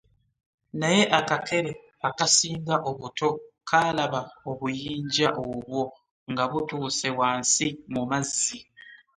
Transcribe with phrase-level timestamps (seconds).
[0.79, 1.71] Naye akakere
[2.07, 3.29] akasinga obuto
[3.69, 5.81] kaalaba obuyinja obwo
[6.31, 8.59] nga butuuse wansi mu mazzi.